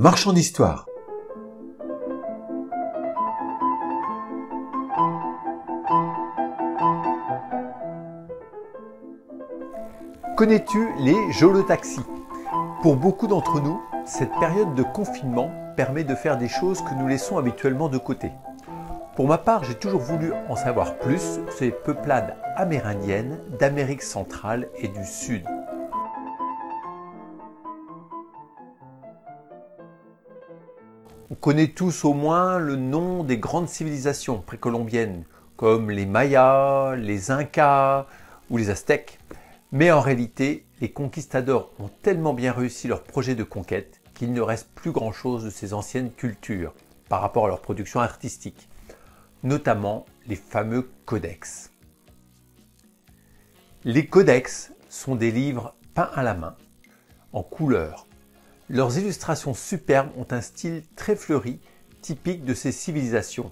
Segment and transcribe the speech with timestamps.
[0.00, 0.86] Marchand d'histoire.
[10.38, 12.00] Connais-tu les jolotaxis
[12.80, 17.06] Pour beaucoup d'entre nous, cette période de confinement permet de faire des choses que nous
[17.06, 18.32] laissons habituellement de côté.
[19.16, 24.68] Pour ma part, j'ai toujours voulu en savoir plus sur ces peuplades amérindiennes d'Amérique centrale
[24.78, 25.44] et du Sud.
[31.32, 35.22] On connaît tous au moins le nom des grandes civilisations précolombiennes,
[35.56, 38.08] comme les Mayas, les Incas
[38.50, 39.20] ou les Aztèques.
[39.70, 44.40] Mais en réalité, les conquistadors ont tellement bien réussi leur projet de conquête qu'il ne
[44.40, 46.74] reste plus grand-chose de ces anciennes cultures
[47.08, 48.68] par rapport à leur production artistique,
[49.44, 51.70] notamment les fameux codex.
[53.84, 56.56] Les codex sont des livres peints à la main,
[57.32, 58.08] en couleur.
[58.72, 61.58] Leurs illustrations superbes ont un style très fleuri,
[62.02, 63.50] typique de ces civilisations.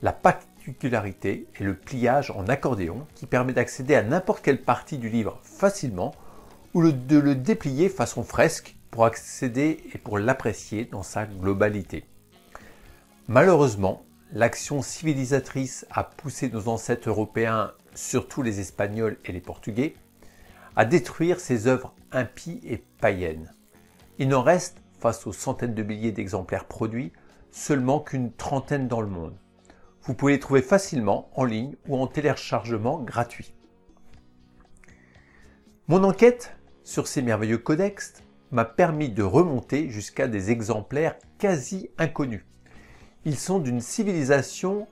[0.00, 5.10] La particularité est le pliage en accordéon qui permet d'accéder à n'importe quelle partie du
[5.10, 6.14] livre facilement
[6.72, 12.06] ou de le déplier façon fresque pour accéder et pour l'apprécier dans sa globalité.
[13.28, 19.96] Malheureusement, l'action civilisatrice a poussé nos ancêtres européens, surtout les Espagnols et les Portugais,
[20.76, 23.52] à détruire ces œuvres impies et païennes.
[24.18, 27.12] Il n'en reste, face aux centaines de milliers d'exemplaires produits,
[27.50, 29.36] seulement qu'une trentaine dans le monde.
[30.02, 33.54] Vous pouvez les trouver facilement en ligne ou en téléchargement gratuit.
[35.88, 38.14] Mon enquête sur ces merveilleux codex
[38.52, 42.44] m'a permis de remonter jusqu'à des exemplaires quasi inconnus.
[43.24, 44.86] Ils sont d'une civilisation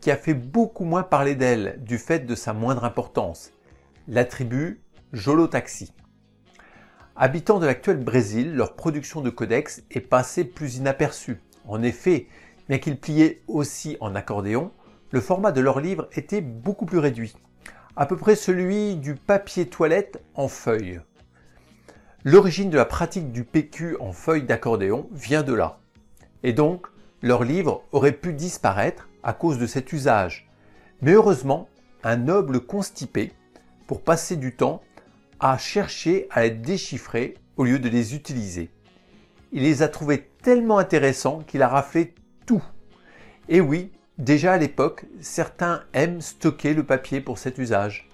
[0.00, 3.52] qui a fait beaucoup moins parler d'elle du fait de sa moindre importance,
[4.06, 4.80] la tribu
[5.12, 5.92] Jolotaxi.
[7.20, 11.40] Habitants de l'actuel Brésil, leur production de codex est passée plus inaperçue.
[11.66, 12.28] En effet,
[12.68, 14.70] bien qu'ils pliaient aussi en accordéon,
[15.10, 17.34] le format de leurs livres était beaucoup plus réduit,
[17.96, 21.00] à peu près celui du papier toilette en feuille.
[22.22, 25.80] L'origine de la pratique du PQ en feuille d'accordéon vient de là.
[26.44, 26.86] Et donc,
[27.20, 30.48] leurs livres auraient pu disparaître à cause de cet usage.
[31.02, 31.68] Mais heureusement,
[32.04, 33.32] un noble constipé,
[33.88, 34.82] pour passer du temps,
[35.40, 38.70] a cherché à les déchiffrer au lieu de les utiliser.
[39.52, 42.14] Il les a trouvés tellement intéressants qu'il a raflé
[42.46, 42.62] tout.
[43.48, 48.08] Et oui, déjà à l'époque, certains aiment stocker le papier pour cet usage.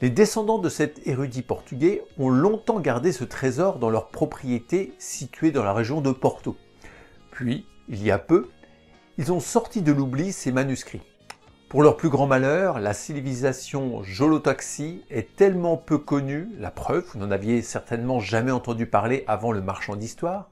[0.00, 5.50] Les descendants de cet érudit portugais ont longtemps gardé ce trésor dans leur propriété située
[5.50, 6.56] dans la région de Porto.
[7.32, 8.48] Puis, il y a peu,
[9.18, 11.02] ils ont sorti de l'oubli ces manuscrits.
[11.68, 17.18] Pour leur plus grand malheur, la civilisation Jolotaxi est tellement peu connue, la preuve, vous
[17.18, 20.48] n'en aviez certainement jamais entendu parler avant le marchand d'histoire,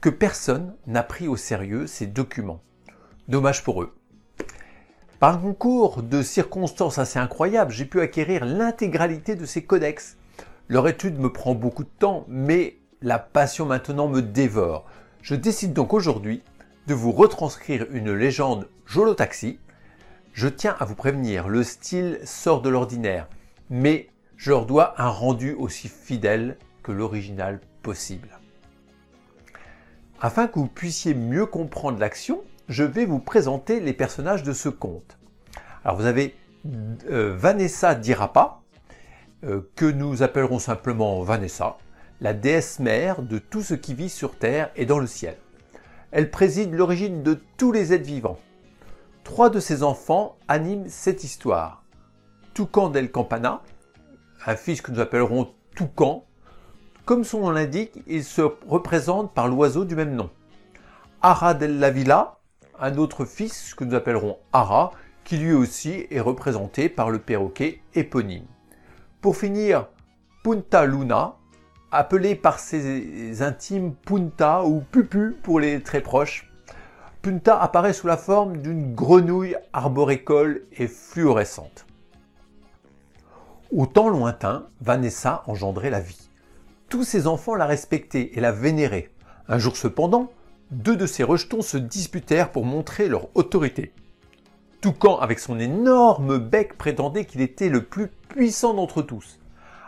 [0.00, 2.62] que personne n'a pris au sérieux ces documents.
[3.28, 3.94] Dommage pour eux.
[5.18, 10.16] Par un concours de circonstances assez incroyables, j'ai pu acquérir l'intégralité de ces codex.
[10.68, 14.86] Leur étude me prend beaucoup de temps, mais la passion maintenant me dévore.
[15.20, 16.42] Je décide donc aujourd'hui
[16.86, 19.58] de vous retranscrire une légende Jolotaxi.
[20.32, 23.28] Je tiens à vous prévenir, le style sort de l'ordinaire,
[23.68, 28.28] mais je leur dois un rendu aussi fidèle que l'original possible.
[30.20, 34.68] Afin que vous puissiez mieux comprendre l'action, je vais vous présenter les personnages de ce
[34.68, 35.18] conte.
[35.84, 36.36] Alors vous avez
[37.08, 38.60] euh, Vanessa Dirapa,
[39.44, 41.78] euh, que nous appellerons simplement Vanessa,
[42.20, 45.36] la déesse mère de tout ce qui vit sur Terre et dans le ciel.
[46.12, 48.38] Elle préside l'origine de tous les êtres vivants.
[49.24, 51.84] Trois de ses enfants animent cette histoire.
[52.54, 53.62] Toucan del Campana,
[54.46, 56.24] un fils que nous appellerons Toucan,
[57.04, 60.30] comme son nom l'indique, il se représente par l'oiseau du même nom.
[61.22, 62.38] Ara la Villa,
[62.78, 64.92] un autre fils que nous appellerons Ara,
[65.24, 68.46] qui lui aussi est représenté par le perroquet éponyme.
[69.20, 69.86] Pour finir,
[70.42, 71.36] Punta Luna,
[71.92, 76.49] appelé par ses intimes Punta ou Pupu pour les très proches.
[77.22, 81.86] Punta apparaît sous la forme d'une grenouille arboricole et fluorescente.
[83.70, 86.30] Au temps lointain, Vanessa engendrait la vie
[86.90, 89.10] tous ses enfants la respectaient et la vénéraient.
[89.48, 90.30] Un jour cependant,
[90.72, 93.92] deux de ses rejetons se disputèrent pour montrer leur autorité.
[94.80, 99.38] Toucan, avec son énorme bec, prétendait qu'il était le plus puissant d'entre tous.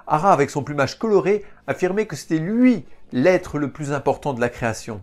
[0.06, 4.48] Ara, avec son plumage coloré, affirmait que c'était lui l'être le plus important de la
[4.48, 5.02] création.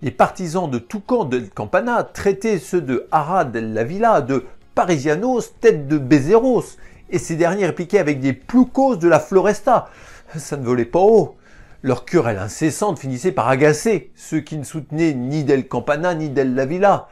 [0.00, 5.88] Les partisans de Toucan del Campana traitaient ceux de Ara la Villa de Parisianos, tête
[5.88, 6.64] de Bézéros,
[7.10, 9.88] et ces derniers répliquaient avec des plucos de la Floresta
[10.36, 11.36] ça ne volait pas haut.
[11.82, 16.54] Leur querelle incessante finissait par agacer ceux qui ne soutenaient ni Del Campana ni Del
[16.54, 17.08] La Villa.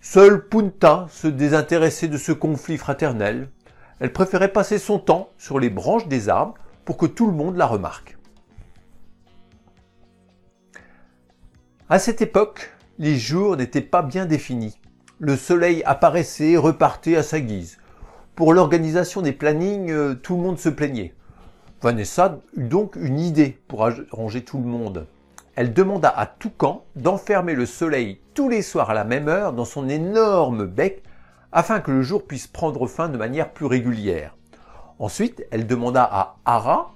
[0.00, 3.48] Seule Punta se désintéressait de ce conflit fraternel.
[4.00, 7.56] Elle préférait passer son temps sur les branches des arbres pour que tout le monde
[7.56, 8.16] la remarque.
[11.92, 12.70] À cette époque,
[13.00, 14.78] les jours n'étaient pas bien définis.
[15.18, 17.78] Le soleil apparaissait et repartait à sa guise.
[18.36, 21.14] Pour l'organisation des plannings, euh, tout le monde se plaignait.
[21.82, 25.08] Vanessa eut donc une idée pour arranger tout le monde.
[25.56, 29.64] Elle demanda à Toucan d'enfermer le soleil tous les soirs à la même heure dans
[29.64, 31.02] son énorme bec
[31.50, 34.36] afin que le jour puisse prendre fin de manière plus régulière.
[35.00, 36.94] Ensuite, elle demanda à Ara,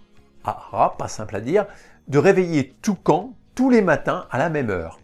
[0.97, 1.67] pas simple à dire,
[2.07, 4.99] de réveiller Toucan tous les matins à la même heure,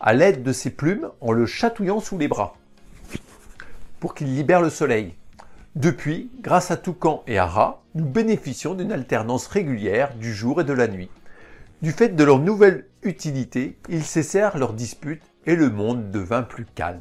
[0.00, 2.56] à l'aide de ses plumes en le chatouillant sous les bras,
[4.00, 5.14] pour qu'il libère le soleil.
[5.76, 10.72] Depuis, grâce à Toucan et Ara, nous bénéficions d'une alternance régulière du jour et de
[10.72, 11.10] la nuit.
[11.80, 16.66] Du fait de leur nouvelle utilité, ils cessèrent leurs disputes et le monde devint plus
[16.66, 17.00] calme.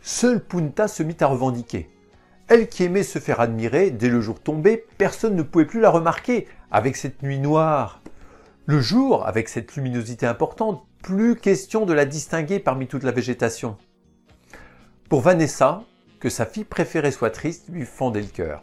[0.00, 1.90] Seule Punta se mit à revendiquer.
[2.48, 5.90] Elle qui aimait se faire admirer dès le jour tombé, personne ne pouvait plus la
[5.90, 7.99] remarquer avec cette nuit noire.
[8.70, 13.76] Le jour, avec cette luminosité importante, plus question de la distinguer parmi toute la végétation.
[15.08, 15.82] Pour Vanessa,
[16.20, 18.62] que sa fille préférée soit triste lui fendait le cœur.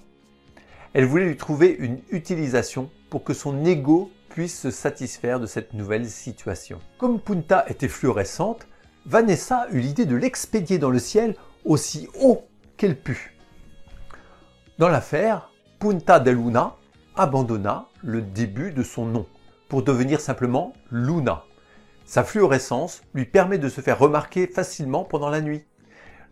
[0.94, 5.74] Elle voulait lui trouver une utilisation pour que son ego puisse se satisfaire de cette
[5.74, 6.80] nouvelle situation.
[7.00, 8.66] Comme Punta était fluorescente,
[9.06, 13.36] Vanessa eut l'idée de l'expédier dans le ciel aussi haut qu'elle put.
[14.78, 16.78] Dans l'affaire, Punta de Luna
[17.18, 19.26] abandonna le début de son nom
[19.70, 21.44] pour devenir simplement Luna.
[22.06, 25.66] Sa fluorescence lui permet de se faire remarquer facilement pendant la nuit.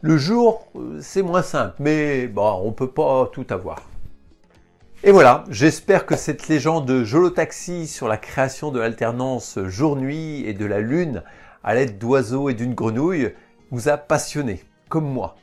[0.02, 3.90] Le jour, euh, c'est moins simple, mais bon, on peut pas tout avoir.
[5.04, 10.54] Et voilà, j'espère que cette légende de Jolotaxi sur la création de l'alternance jour-nuit et
[10.54, 11.24] de la lune
[11.64, 13.34] à l'aide d'oiseaux et d'une grenouille
[13.72, 15.36] vous a passionné, comme moi.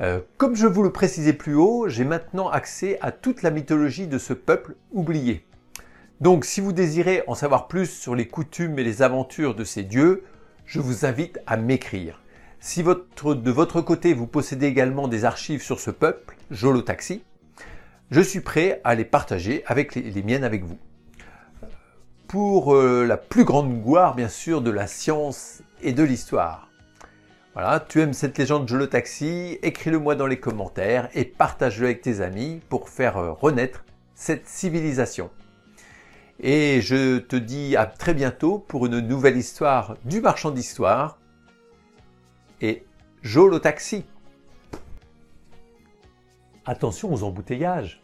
[0.00, 4.06] Euh, comme je vous le précisais plus haut, j'ai maintenant accès à toute la mythologie
[4.06, 5.44] de ce peuple oublié.
[6.20, 9.82] Donc si vous désirez en savoir plus sur les coutumes et les aventures de ces
[9.82, 10.24] dieux,
[10.66, 12.22] je vous invite à m'écrire.
[12.60, 17.22] Si de votre côté vous possédez également des archives sur ce peuple, Jolotaxi,
[18.10, 20.78] je suis prêt à les partager avec les miennes avec vous
[22.30, 26.70] pour euh, la plus grande gloire, bien sûr, de la science et de l'histoire.
[27.54, 31.86] Voilà, tu aimes cette légende Je le taxi, écris-le moi dans les commentaires et partage-le
[31.86, 33.84] avec tes amis pour faire euh, renaître
[34.14, 35.28] cette civilisation.
[36.42, 41.18] Et je te dis à très bientôt pour une nouvelle histoire du marchand d'histoire
[42.62, 42.84] et
[43.22, 44.04] Jo le taxi.
[46.64, 48.02] Attention aux embouteillages.